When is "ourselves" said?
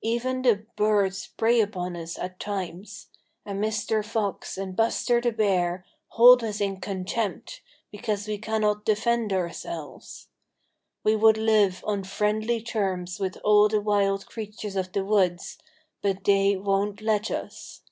9.30-10.28